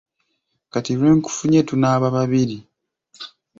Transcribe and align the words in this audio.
Kati 0.71 0.91
lwe 0.99 1.09
nkufunye 1.17 1.59
tunaaba 1.67 2.07
babiri. 2.17 2.57